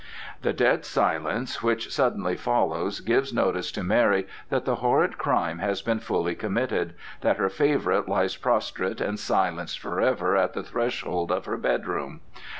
The 0.41 0.51
dead 0.51 0.83
silence 0.83 1.61
which 1.61 1.93
suddenly 1.93 2.35
follows 2.35 3.01
gives 3.01 3.31
notice 3.31 3.71
to 3.73 3.83
Mary 3.83 4.25
that 4.49 4.65
the 4.65 4.77
horrid 4.77 5.19
crime 5.19 5.59
has 5.59 5.83
been 5.83 5.99
fully 5.99 6.33
committed, 6.33 6.95
that 7.19 7.37
her 7.37 7.49
favorite 7.49 8.09
lies 8.09 8.35
prostrate 8.35 8.99
and 8.99 9.19
silenced 9.19 9.77
forever 9.79 10.35
at 10.35 10.53
the 10.53 10.63
threshold 10.63 11.31
of 11.31 11.45
her 11.45 11.55
bedroom. 11.57 12.21